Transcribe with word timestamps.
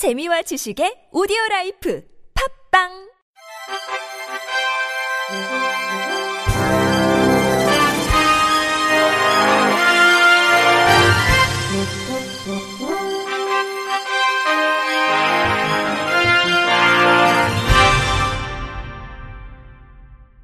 재미와 0.00 0.40
지식의 0.40 1.12
오디오 1.12 1.36
라이프 1.50 2.02
팝빵 2.72 2.88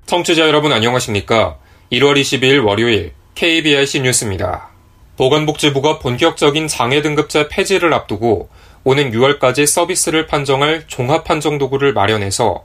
청취자 0.05 0.47
여러분 0.47 0.75
안녕하십니까? 0.75 1.57
1월 1.93 2.21
22일 2.21 2.63
월요일 2.63 3.15
KBRC 3.35 4.03
뉴스입니다. 4.03 4.69
보건복지부가 5.17 5.99
본격적인 5.99 6.69
장애 6.69 7.01
등급제 7.01 7.49
폐지를 7.49 7.95
앞두고 7.95 8.51
오는 8.89 9.11
6월까지 9.11 9.67
서비스를 9.67 10.29
판정할 10.29 10.85
종합판정 10.87 11.59
도구를 11.59 11.93
마련해서 11.93 12.63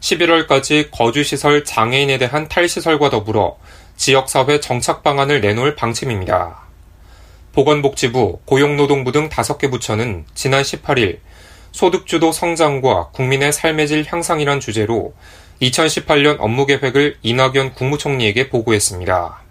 11월까지 0.00 0.90
거주시설 0.90 1.64
장애인에 1.64 2.18
대한 2.18 2.46
탈시설과 2.46 3.08
더불어 3.08 3.56
지역사회 3.96 4.60
정착 4.60 5.02
방안을 5.02 5.40
내놓을 5.40 5.74
방침입니다. 5.74 6.60
보건복지부, 7.54 8.40
고용노동부 8.44 9.12
등 9.12 9.30
5개 9.30 9.70
부처는 9.70 10.26
지난 10.34 10.60
18일 10.60 11.20
소득주도 11.70 12.32
성장과 12.32 13.08
국민의 13.12 13.54
삶의 13.54 13.88
질 13.88 14.04
향상이란 14.06 14.60
주제로 14.60 15.14
2018년 15.62 16.36
업무 16.40 16.66
계획을 16.66 17.16
이낙연 17.22 17.72
국무총리에게 17.72 18.50
보고했습니다. 18.50 19.41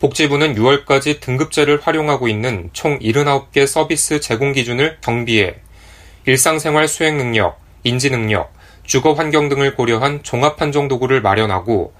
복지부는 0.00 0.54
6월까지 0.54 1.20
등급제를 1.20 1.80
활용하고 1.82 2.26
있는 2.26 2.70
총 2.72 2.98
79개 3.00 3.66
서비스 3.66 4.18
제공 4.18 4.52
기준을 4.52 4.96
경비해 5.02 5.56
일상생활 6.24 6.88
수행 6.88 7.18
능력, 7.18 7.60
인지 7.84 8.10
능력, 8.10 8.50
주거 8.84 9.12
환경 9.12 9.50
등을 9.50 9.74
고려한 9.74 10.22
종합 10.22 10.56
판정 10.56 10.88
도구를 10.88 11.20
마련하고 11.20 11.92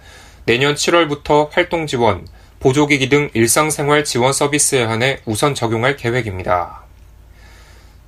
내년 0.46 0.74
7월부터 0.74 1.50
활동 1.52 1.86
지원, 1.86 2.26
보조기기 2.58 3.10
등 3.10 3.28
일상생활 3.34 4.04
지원 4.04 4.32
서비스에 4.32 4.82
한해 4.82 5.20
우선 5.26 5.54
적용할 5.54 5.96
계획입니다. 5.96 6.84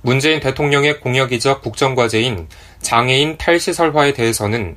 문재인 0.01 0.39
대통령의 0.39 1.01
공약이자 1.01 1.59
국정과제인 1.59 2.47
장애인 2.81 3.37
탈시설화에 3.37 4.13
대해서는 4.13 4.75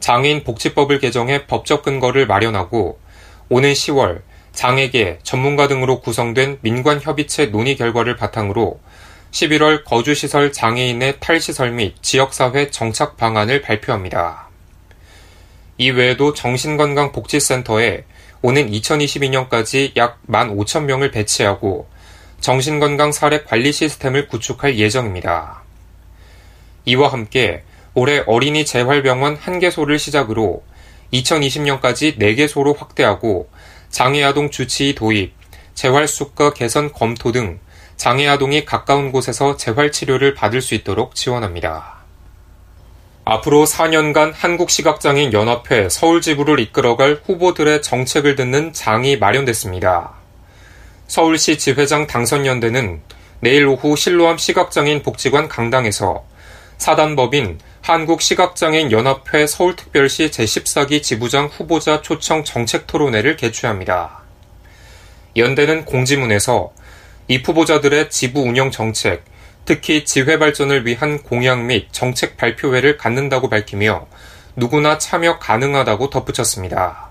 장애인 0.00 0.44
복지법을 0.44 0.98
개정해 0.98 1.46
법적 1.46 1.82
근거를 1.82 2.26
마련하고 2.26 3.00
오는 3.48 3.72
10월 3.72 4.27
장애계, 4.58 5.20
전문가 5.22 5.68
등으로 5.68 6.00
구성된 6.00 6.58
민관협의체 6.62 7.46
논의 7.46 7.76
결과를 7.76 8.16
바탕으로 8.16 8.80
11월 9.30 9.84
거주시설 9.84 10.50
장애인의 10.50 11.20
탈시설 11.20 11.70
및 11.70 11.94
지역사회 12.02 12.72
정착 12.72 13.16
방안을 13.16 13.62
발표합니다. 13.62 14.48
이 15.76 15.90
외에도 15.90 16.34
정신건강복지센터에 16.34 18.02
오는 18.42 18.68
2022년까지 18.68 19.96
약 19.96 20.18
15,000명을 20.28 21.12
배치하고 21.12 21.86
정신건강 22.40 23.12
사례 23.12 23.44
관리 23.44 23.70
시스템을 23.70 24.26
구축할 24.26 24.76
예정입니다. 24.76 25.62
이와 26.84 27.12
함께 27.12 27.62
올해 27.94 28.24
어린이 28.26 28.66
재활병원 28.66 29.38
1개소를 29.38 30.00
시작으로 30.00 30.64
2020년까지 31.12 32.18
4개소로 32.18 32.76
확대하고 32.76 33.48
장애아동 33.90 34.50
주치의 34.50 34.94
도입, 34.94 35.34
재활수가 35.74 36.54
개선 36.54 36.92
검토 36.92 37.32
등 37.32 37.58
장애아동이 37.96 38.64
가까운 38.64 39.10
곳에서 39.12 39.56
재활치료를 39.56 40.34
받을 40.34 40.60
수 40.60 40.74
있도록 40.74 41.14
지원합니다. 41.14 41.98
앞으로 43.24 43.66
4년간 43.66 44.32
한국시각장애인 44.34 45.32
연합회 45.34 45.88
서울지부를 45.90 46.60
이끌어갈 46.60 47.20
후보들의 47.26 47.82
정책을 47.82 48.36
듣는 48.36 48.72
장이 48.72 49.18
마련됐습니다. 49.18 50.14
서울시 51.08 51.58
지회장 51.58 52.06
당선연대는 52.06 53.02
내일 53.40 53.66
오후 53.66 53.96
실로암 53.96 54.38
시각장애인 54.38 55.02
복지관 55.02 55.48
강당에서 55.48 56.24
사단법인 56.78 57.58
한국시각장애인 57.82 58.92
연합회 58.92 59.46
서울특별시 59.46 60.30
제14기 60.30 61.02
지부장 61.02 61.46
후보자 61.46 62.02
초청 62.02 62.44
정책 62.44 62.86
토론회를 62.86 63.36
개최합니다. 63.36 64.22
연대는 65.36 65.84
공지문에서 65.84 66.72
이 67.28 67.38
후보자들의 67.38 68.10
지부 68.10 68.40
운영 68.40 68.70
정책, 68.70 69.24
특히 69.64 70.04
지회 70.04 70.38
발전을 70.38 70.86
위한 70.86 71.22
공약 71.22 71.64
및 71.64 71.88
정책 71.92 72.36
발표회를 72.36 72.96
갖는다고 72.96 73.48
밝히며 73.48 74.06
누구나 74.56 74.98
참여 74.98 75.38
가능하다고 75.38 76.10
덧붙였습니다. 76.10 77.08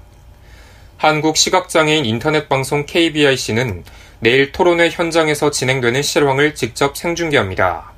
한국시각장애인 0.97 2.05
인터넷방송 2.05 2.85
KBIC는 2.87 3.83
내일 4.19 4.51
토론회 4.51 4.89
현장에서 4.89 5.51
진행되는 5.51 6.01
실황을 6.01 6.55
직접 6.55 6.97
생중계합니다. 6.97 7.91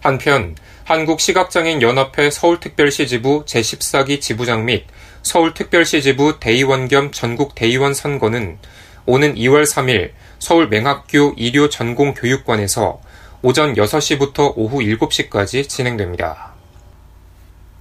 한편 0.00 0.54
한국시각장애인 0.86 1.82
연합회 1.82 2.30
서울특별시 2.30 3.08
지부 3.08 3.44
제14기 3.44 4.20
지부장 4.20 4.64
및 4.64 4.84
서울특별시 5.22 6.00
지부 6.00 6.38
대의원 6.38 6.86
겸 6.86 7.10
전국 7.10 7.56
대의원 7.56 7.92
선거는 7.92 8.58
오는 9.04 9.34
2월 9.34 9.64
3일 9.64 10.12
서울 10.38 10.68
맹학교医療전공교육관에서 10.68 13.00
오전 13.42 13.74
6시부터 13.74 14.52
오후 14.54 14.78
7시까지 14.78 15.68
진행됩니다. 15.68 16.52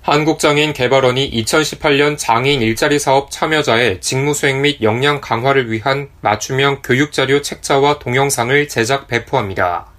한국장애인 0.02 0.74
개발원이 0.74 1.30
2018년 1.30 2.18
장애인 2.18 2.64
일자리 2.64 2.98
사업 2.98 3.30
참여자의 3.30 4.02
직무 4.02 4.34
수행 4.34 4.64
및 4.64 4.82
역량 4.82 5.22
강화를 5.22 5.72
위한 5.72 6.10
맞춤형 6.22 6.82
교육자료 6.84 7.44
책자와 7.44 8.00
동영상을 8.00 8.68
제작 8.68 9.08
배포합니다. 9.08 9.92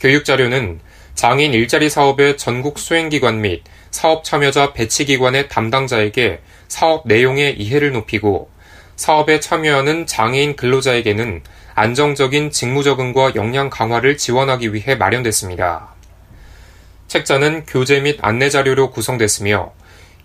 교육자료는 0.00 0.80
장애인 1.20 1.52
일자리 1.52 1.90
사업의 1.90 2.38
전국 2.38 2.78
수행기관 2.78 3.42
및 3.42 3.62
사업 3.90 4.24
참여자 4.24 4.72
배치기관의 4.72 5.50
담당자에게 5.50 6.40
사업 6.66 7.06
내용의 7.06 7.60
이해를 7.60 7.92
높이고 7.92 8.48
사업에 8.96 9.38
참여하는 9.38 10.06
장애인 10.06 10.56
근로자에게는 10.56 11.42
안정적인 11.74 12.50
직무 12.50 12.82
적응과 12.82 13.34
역량 13.34 13.68
강화를 13.68 14.16
지원하기 14.16 14.72
위해 14.72 14.94
마련됐습니다. 14.94 15.88
책자는 17.06 17.66
교재 17.66 18.00
및 18.00 18.18
안내 18.22 18.48
자료로 18.48 18.90
구성됐으며 18.90 19.74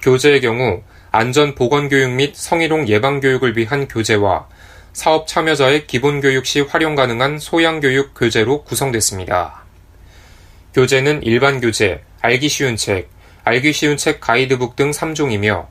교재의 0.01 0.39
경우 0.39 0.81
안전 1.11 1.55
보건 1.55 1.89
교육 1.89 2.11
및 2.11 2.37
성희롱 2.37 2.87
예방 2.87 3.19
교육을 3.19 3.57
위한 3.57 3.89
교재와 3.89 4.47
사업 4.93 5.27
참여자의 5.27 5.87
기본 5.87 6.21
교육 6.21 6.45
시 6.45 6.61
활용 6.61 6.95
가능한 6.95 7.39
소양 7.39 7.81
교육 7.81 8.17
교재로 8.17 8.63
구성됐습니다. 8.63 9.64
교재는 10.75 11.23
일반 11.23 11.61
교재, 11.61 12.01
알기 12.19 12.49
쉬운 12.49 12.75
책, 12.75 13.09
알기 13.45 13.71
쉬운 13.71 13.95
책 13.95 14.19
가이드북 14.19 14.75
등 14.75 14.91
3종이며 14.91 15.67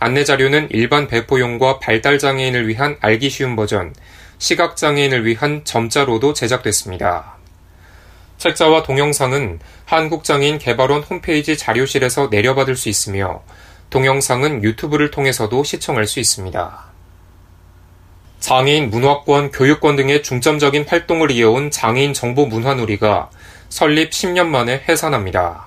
안내 0.00 0.24
자료는 0.24 0.70
일반 0.72 1.06
배포용과 1.06 1.78
발달 1.78 2.18
장애인을 2.18 2.66
위한 2.66 2.96
알기 3.00 3.30
쉬운 3.30 3.54
버전, 3.54 3.94
시각 4.38 4.76
장애인을 4.76 5.24
위한 5.24 5.60
점자로도 5.62 6.32
제작됐습니다. 6.32 7.36
책자와 8.38 8.82
동영상은 8.82 9.60
한국장애인 9.84 10.58
개발원 10.58 11.04
홈페이지 11.04 11.56
자료실에서 11.56 12.26
내려받을 12.28 12.74
수 12.74 12.88
있으며 12.88 13.44
동영상은 13.90 14.64
유튜브를 14.64 15.12
통해서도 15.12 15.62
시청할 15.62 16.08
수 16.08 16.18
있습니다. 16.18 16.84
장애인 18.40 18.90
문화권, 18.90 19.52
교육권 19.52 19.94
등의 19.94 20.24
중점적인 20.24 20.86
활동을 20.88 21.30
이어온 21.30 21.70
장애인 21.70 22.12
정보 22.12 22.46
문화놀이가 22.46 23.30
설립 23.68 24.10
10년 24.10 24.46
만에 24.46 24.82
해산합니다. 24.88 25.66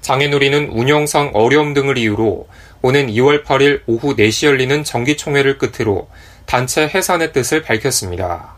장애놀이는 0.00 0.70
운영상 0.70 1.30
어려움 1.34 1.74
등을 1.74 1.98
이유로 1.98 2.48
오는 2.82 3.06
2월 3.08 3.44
8일 3.44 3.82
오후 3.86 4.16
4시 4.16 4.46
열리는 4.46 4.82
정기총회를 4.84 5.58
끝으로 5.58 6.08
단체 6.46 6.88
해산의 6.88 7.32
뜻을 7.32 7.62
밝혔습니다. 7.62 8.54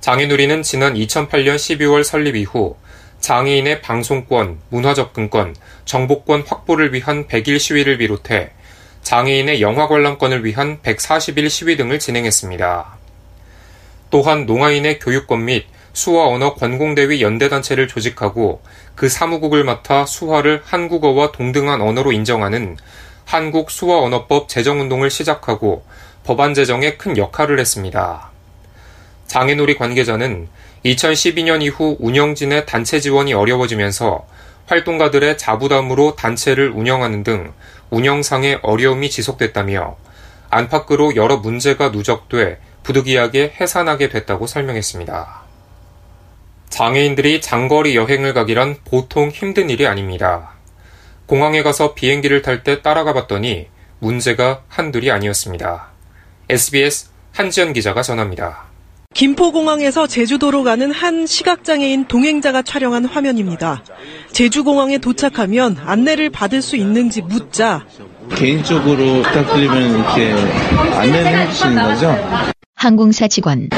장애놀이는 0.00 0.62
지난 0.62 0.94
2008년 0.94 1.56
12월 1.56 2.04
설립 2.04 2.36
이후 2.36 2.76
장애인의 3.20 3.82
방송권, 3.82 4.60
문화접근권, 4.70 5.54
정보권 5.84 6.44
확보를 6.46 6.94
위한 6.94 7.26
100일 7.26 7.58
시위를 7.58 7.98
비롯해 7.98 8.50
장애인의 9.02 9.60
영화 9.60 9.88
관람권을 9.88 10.44
위한 10.44 10.80
140일 10.82 11.48
시위 11.50 11.76
등을 11.76 11.98
진행했습니다. 11.98 12.98
또한 14.10 14.46
농아인의 14.46 14.98
교육권 14.98 15.44
및 15.44 15.66
수화 15.92 16.28
언어 16.28 16.54
권공대위 16.54 17.22
연대단체를 17.22 17.88
조직하고 17.88 18.62
그 18.94 19.08
사무국을 19.08 19.64
맡아 19.64 20.06
수화를 20.06 20.62
한국어와 20.64 21.32
동등한 21.32 21.80
언어로 21.80 22.12
인정하는 22.12 22.76
한국 23.24 23.70
수화 23.70 24.00
언어법 24.00 24.48
제정운동을 24.48 25.10
시작하고 25.10 25.84
법안 26.24 26.54
제정에 26.54 26.96
큰 26.96 27.16
역할을 27.16 27.58
했습니다. 27.58 28.30
장애놀이 29.26 29.76
관계자는 29.76 30.48
2012년 30.84 31.62
이후 31.62 31.96
운영진의 32.00 32.66
단체 32.66 33.00
지원이 33.00 33.32
어려워지면서 33.32 34.26
활동가들의 34.66 35.38
자부담으로 35.38 36.14
단체를 36.16 36.70
운영하는 36.70 37.22
등 37.22 37.52
운영상의 37.90 38.60
어려움이 38.62 39.10
지속됐다며 39.10 39.96
안팎으로 40.48 41.16
여러 41.16 41.36
문제가 41.36 41.90
누적돼 41.90 42.58
부득이하게 42.82 43.54
해산하게 43.60 44.08
됐다고 44.08 44.46
설명했습니다. 44.46 45.39
장애인들이 46.70 47.40
장거리 47.40 47.94
여행을 47.96 48.32
가기란 48.32 48.76
보통 48.84 49.28
힘든 49.28 49.68
일이 49.68 49.86
아닙니다. 49.86 50.52
공항에 51.26 51.62
가서 51.62 51.94
비행기를 51.94 52.42
탈 52.42 52.64
때 52.64 52.80
따라가 52.82 53.12
봤더니 53.12 53.66
문제가 53.98 54.62
한둘이 54.68 55.10
아니었습니다. 55.10 55.88
SBS 56.48 57.08
한지연 57.32 57.72
기자가 57.72 58.02
전합니다. 58.02 58.70
김포공항에서 59.14 60.06
제주도로 60.06 60.62
가는 60.62 60.92
한 60.92 61.26
시각장애인 61.26 62.06
동행자가 62.06 62.62
촬영한 62.62 63.04
화면입니다. 63.06 63.82
제주공항에 64.32 64.98
도착하면 64.98 65.76
안내를 65.84 66.30
받을 66.30 66.62
수 66.62 66.76
있는지 66.76 67.20
묻자 67.20 67.84
개인적으로 68.36 69.22
부탁드리면 69.22 69.98
이렇게 69.98 70.32
안내를 70.96 71.38
해주시는 71.40 71.82
거죠? 71.82 72.16
항공사 72.76 73.26
직원. 73.28 73.68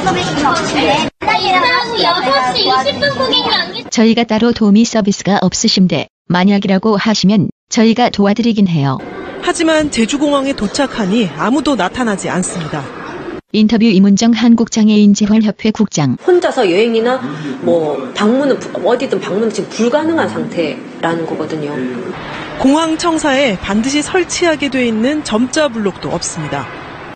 제가 0.00 0.24
따로 0.24 0.32
도우미 0.32 1.14
서비스는 1.14 1.78
없으신데 1.82 1.88
오후 1.92 2.02
6시 2.02 2.66
20분 2.66 3.18
고객 3.18 3.52
연기 3.52 3.84
저희가 3.90 4.24
따로 4.24 4.52
도우미 4.52 4.84
서비스가 4.84 5.38
없으신데 5.42 6.06
만약이라고 6.28 6.96
하시면 6.96 7.50
저희가 7.68 8.08
도와드리긴 8.10 8.66
해요. 8.68 8.98
하지만 9.42 9.90
제주공항에 9.90 10.52
도착하니 10.54 11.28
아무도 11.36 11.74
나타나지 11.76 12.28
않습니다. 12.30 12.82
인터뷰 13.52 13.84
이문정 13.84 14.32
한국장애인재활협회 14.32 15.72
국장. 15.72 16.16
혼자서 16.26 16.70
여행이나 16.70 17.20
뭐 17.62 18.10
방문은 18.14 18.58
부- 18.60 18.88
어디든 18.88 19.20
방문은 19.20 19.52
지금 19.52 19.68
불가능한 19.70 20.28
상태라는 20.28 21.26
거거든요. 21.26 21.76
공항 22.58 22.96
청사에 22.96 23.58
반드시 23.58 24.02
설치하게 24.02 24.68
돼 24.70 24.86
있는 24.86 25.24
점자 25.24 25.68
블록도 25.68 26.10
없습니다. 26.10 26.66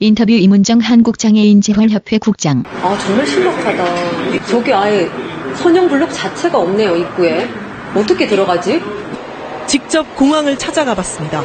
인터뷰 0.04 0.32
이문정 0.32 0.80
한국장애인재활협회 0.80 2.18
국장. 2.18 2.62
아 2.82 2.98
정말 2.98 3.26
심각하다. 3.26 3.84
저기 4.44 4.70
아예 4.70 5.08
선형 5.54 5.88
블록 5.88 6.12
자체가 6.12 6.58
없네요 6.58 6.94
입구에. 6.94 7.48
어떻게 7.94 8.26
들어가지? 8.26 8.82
직접 9.66 10.14
공항을 10.14 10.58
찾아가 10.58 10.94
봤습니다. 10.94 11.42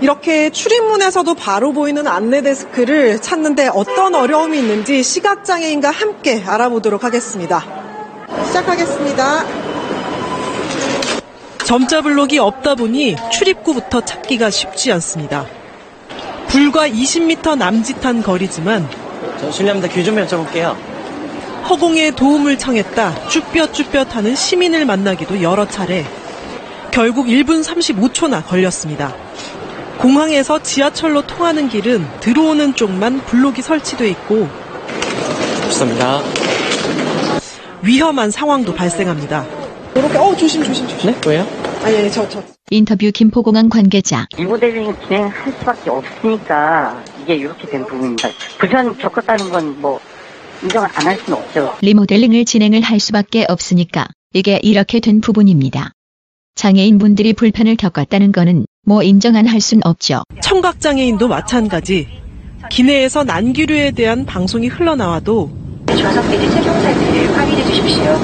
이렇게 0.00 0.50
출입문에서도 0.50 1.34
바로 1.34 1.72
보이는 1.72 2.06
안내 2.06 2.40
데스크를 2.40 3.20
찾는데 3.20 3.68
어떤 3.74 4.14
어려움이 4.14 4.56
있는지 4.56 5.02
시각장애인과 5.02 5.90
함께 5.90 6.40
알아보도록 6.46 7.02
하겠습니다. 7.02 7.64
시작하겠습니다. 8.46 9.44
점자 11.64 12.00
블록이 12.00 12.38
없다 12.38 12.76
보니 12.76 13.16
출입구부터 13.32 14.04
찾기가 14.04 14.50
쉽지 14.50 14.92
않습니다. 14.92 15.46
불과 16.50 16.88
20m 16.88 17.56
남짓한 17.56 18.22
거리지만 18.22 18.88
저 19.40 19.50
실례합니다. 19.50 19.88
귀 19.94 20.04
좀 20.04 20.16
여쭤볼게요. 20.16 20.76
허공에 21.68 22.10
도움을 22.12 22.58
청했다 22.58 23.28
쭈뼛쭈뼛하는 23.28 24.34
시민을 24.34 24.84
만나기도 24.84 25.42
여러 25.42 25.66
차례. 25.66 26.04
결국 26.90 27.26
1분 27.26 27.62
35초나 27.64 28.44
걸렸습니다. 28.44 29.14
공항에서 29.98 30.60
지하철로 30.62 31.22
통하는 31.22 31.68
길은 31.68 32.04
들어오는 32.20 32.74
쪽만 32.74 33.20
블록이 33.26 33.62
설치돼 33.62 34.08
있고 34.10 34.48
좋습니다. 35.66 36.20
위험한 37.82 38.30
상황도 38.32 38.74
발생합니다. 38.74 39.46
이렇게 39.94 40.18
어 40.18 40.34
조심 40.36 40.64
조심 40.64 40.88
조심. 40.88 41.12
네? 41.12 41.20
왜요? 41.26 41.46
아니 41.82 41.96
아니 41.96 42.10
저 42.10 42.28
저. 42.28 42.42
인터뷰 42.70 43.10
김포공항 43.12 43.68
관계자. 43.68 44.26
리모델링 44.36 44.94
진행할 45.06 45.52
수밖에 45.58 45.90
없으니까 45.90 47.02
이게 47.22 47.34
이렇게 47.36 47.66
된 47.68 47.84
부분입니다. 47.86 48.28
불편 48.58 48.96
겪었다는 48.98 49.50
건 49.50 49.80
뭐 49.80 49.98
인정을 50.62 50.88
안 50.94 51.06
할 51.06 51.18
수는 51.18 51.38
없죠. 51.38 51.74
리모델링을 51.80 52.44
진행을 52.44 52.82
할 52.82 53.00
수밖에 53.00 53.46
없으니까 53.48 54.06
이게 54.34 54.60
이렇게 54.62 55.00
된 55.00 55.20
부분입니다. 55.22 55.92
장애인분들이 56.54 57.32
불편을 57.32 57.76
겪었다는 57.76 58.32
거는 58.32 58.66
뭐 58.86 59.02
인정 59.02 59.36
안할순 59.36 59.80
없죠. 59.84 60.22
청각장애인도 60.42 61.28
마찬가지. 61.28 62.06
기내에서 62.70 63.24
난기류에 63.24 63.92
대한 63.92 64.26
방송이 64.26 64.68
흘러나와도 64.68 65.50
좌석들이 65.88 66.50
착용 66.50 66.74
사실을 66.82 67.38
확인해 67.38 67.64
주십시오. 67.64 68.20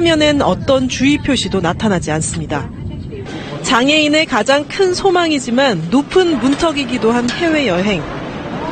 화면엔 0.00 0.40
어떤 0.40 0.88
주의 0.88 1.18
표시도 1.18 1.60
나타나지 1.60 2.10
않습니다. 2.12 2.70
장애인의 3.60 4.24
가장 4.24 4.66
큰 4.66 4.94
소망이지만 4.94 5.88
높은 5.90 6.38
문턱이기도 6.38 7.12
한 7.12 7.28
해외여행. 7.28 8.02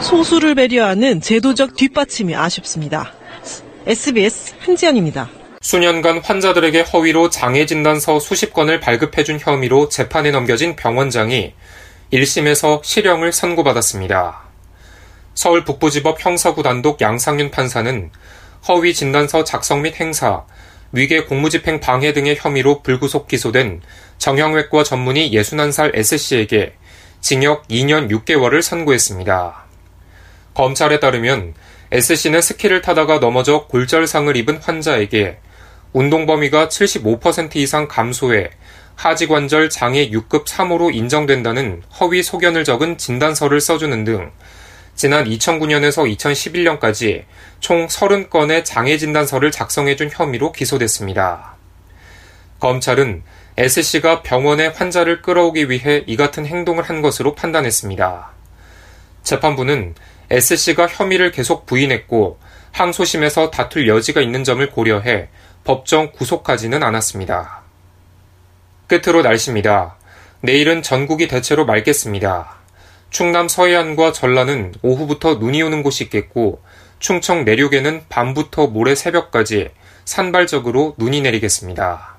소수를 0.00 0.54
배려하는 0.54 1.20
제도적 1.20 1.76
뒷받침이 1.76 2.34
아쉽습니다. 2.34 3.12
SBS 3.86 4.54
한지연입니다. 4.60 5.28
수년간 5.60 6.20
환자들에게 6.20 6.80
허위로 6.80 7.28
장애 7.28 7.66
진단서 7.66 8.18
수십 8.20 8.54
건을 8.54 8.80
발급해준 8.80 9.38
혐의로 9.38 9.90
재판에 9.90 10.30
넘겨진 10.30 10.76
병원장이 10.76 11.52
1심에서 12.10 12.82
실형을 12.82 13.32
선고받았습니다. 13.32 14.44
서울 15.34 15.66
북부지법 15.66 16.24
형사구 16.24 16.62
단독 16.62 17.02
양상윤 17.02 17.50
판사는 17.50 18.10
허위 18.66 18.94
진단서 18.94 19.44
작성 19.44 19.82
및 19.82 20.00
행사, 20.00 20.44
위계 20.92 21.24
공무집행 21.24 21.80
방해 21.80 22.12
등의 22.12 22.36
혐의로 22.38 22.82
불구속 22.82 23.28
기소된 23.28 23.82
정형외과 24.18 24.84
전문의 24.84 25.32
61살 25.32 25.96
S씨에게 25.96 26.74
징역 27.20 27.68
2년 27.68 28.10
6개월을 28.10 28.62
선고했습니다. 28.62 29.64
검찰에 30.54 30.98
따르면 30.98 31.54
S씨는 31.90 32.40
스키를 32.40 32.82
타다가 32.82 33.18
넘어져 33.18 33.66
골절상을 33.66 34.34
입은 34.36 34.58
환자에게 34.58 35.38
운동 35.92 36.26
범위가 36.26 36.68
75% 36.68 37.56
이상 37.56 37.88
감소해 37.88 38.50
하지관절 38.94 39.70
장애 39.70 40.10
6급 40.10 40.44
3호로 40.44 40.94
인정된다는 40.94 41.82
허위 42.00 42.22
소견을 42.22 42.64
적은 42.64 42.98
진단서를 42.98 43.60
써주는 43.60 44.04
등 44.04 44.32
지난 44.98 45.26
2009년에서 45.26 46.12
2011년까지 46.16 47.22
총 47.60 47.86
30건의 47.86 48.64
장애 48.64 48.98
진단서를 48.98 49.52
작성해준 49.52 50.10
혐의로 50.12 50.50
기소됐습니다. 50.50 51.54
검찰은 52.58 53.22
S씨가 53.56 54.22
병원에 54.22 54.66
환자를 54.66 55.22
끌어오기 55.22 55.70
위해 55.70 56.02
이 56.08 56.16
같은 56.16 56.46
행동을 56.46 56.82
한 56.82 57.00
것으로 57.00 57.36
판단했습니다. 57.36 58.32
재판부는 59.22 59.94
S씨가 60.30 60.88
혐의를 60.88 61.30
계속 61.30 61.64
부인했고 61.64 62.40
항소심에서 62.72 63.52
다툴 63.52 63.86
여지가 63.86 64.20
있는 64.20 64.42
점을 64.42 64.68
고려해 64.68 65.28
법정 65.62 66.10
구속하지는 66.10 66.82
않았습니다. 66.82 67.62
끝으로 68.88 69.22
날씨입니다. 69.22 69.96
내일은 70.40 70.82
전국이 70.82 71.28
대체로 71.28 71.66
맑겠습니다. 71.66 72.57
충남 73.10 73.48
서해안과 73.48 74.12
전라는 74.12 74.74
오후부터 74.82 75.36
눈이 75.36 75.62
오는 75.62 75.82
곳이 75.82 76.04
있겠고 76.04 76.60
충청 76.98 77.44
내륙에는 77.44 78.02
밤부터 78.08 78.68
모레 78.68 78.94
새벽까지 78.94 79.70
산발적으로 80.04 80.94
눈이 80.98 81.20
내리겠습니다. 81.22 82.18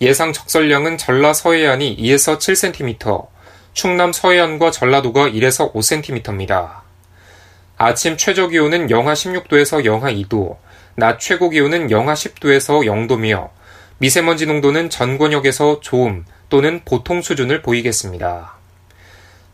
예상 0.00 0.32
적설량은 0.32 0.98
전라 0.98 1.32
서해안이 1.32 1.96
2에서 1.96 2.38
7cm, 2.38 3.26
충남 3.72 4.12
서해안과 4.12 4.70
전라도가 4.70 5.28
1에서 5.28 5.72
5cm입니다. 5.72 6.80
아침 7.76 8.16
최저 8.16 8.48
기온은 8.48 8.90
영하 8.90 9.14
16도에서 9.14 9.84
영하 9.84 10.10
2도, 10.12 10.56
낮 10.96 11.18
최고 11.20 11.50
기온은 11.50 11.90
영하 11.90 12.14
10도에서 12.14 12.84
0도며 12.86 13.50
미세먼지 13.98 14.46
농도는 14.46 14.90
전 14.90 15.18
권역에서 15.18 15.80
좋음 15.80 16.24
또는 16.48 16.82
보통 16.84 17.22
수준을 17.22 17.62
보이겠습니다. 17.62 18.61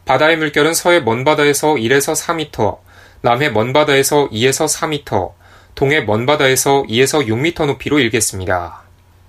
바다의 0.09 0.38
물결은 0.38 0.73
서해 0.73 1.00
먼바다에서 1.00 1.75
1에서 1.75 2.19
4m, 2.19 2.79
남해 3.21 3.50
먼바다에서 3.50 4.31
2에서 4.31 4.67
4m, 4.67 5.35
동해 5.75 6.00
먼바다에서 6.00 6.85
2에서 6.88 7.27
6m 7.27 7.67
높이로 7.67 7.99
일겠습니다. 7.99 8.85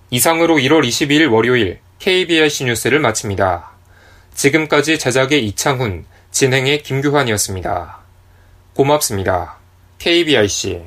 이상으로 0.09 0.55
1월 0.55 0.87
22일 0.87 1.29
월요일 1.33 1.79
KBRC 1.99 2.63
뉴스를 2.63 3.01
마칩니다. 3.01 3.71
지금까지 4.33 4.97
제작의 4.97 5.45
이창훈, 5.47 6.05
진행의 6.31 6.83
김규환이었습니다. 6.83 7.97
고맙습니다. 8.73 9.57
KBRC 9.97 10.81